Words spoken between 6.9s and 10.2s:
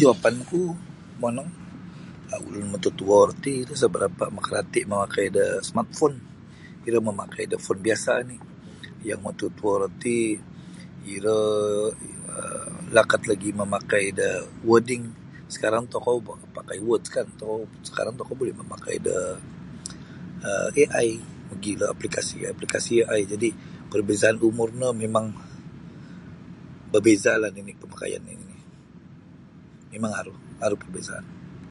mamakai da phone biasa oni iyo matatuo ro ti